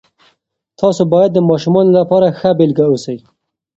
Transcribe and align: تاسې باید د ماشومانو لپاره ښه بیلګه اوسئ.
تاسې 0.79 1.03
باید 1.13 1.31
د 1.33 1.39
ماشومانو 1.49 1.91
لپاره 1.99 2.35
ښه 2.39 2.49
بیلګه 2.59 2.85
اوسئ. 2.87 3.17